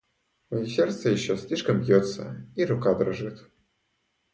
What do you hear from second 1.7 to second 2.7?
бьется, и